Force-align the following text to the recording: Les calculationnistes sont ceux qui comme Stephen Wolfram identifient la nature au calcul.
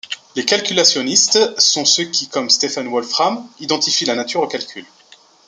Les 0.35 0.43
calculationnistes 0.45 1.59
sont 1.59 1.85
ceux 1.85 2.05
qui 2.05 2.27
comme 2.27 2.49
Stephen 2.49 2.87
Wolfram 2.89 3.47
identifient 3.59 4.05
la 4.05 4.15
nature 4.15 4.41
au 4.41 4.47
calcul. 4.47 4.83